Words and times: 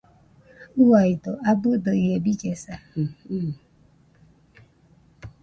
Uaido, 0.87 1.31
abɨdo 1.49 1.91
ie 2.03 2.15
billesa. 2.23 2.73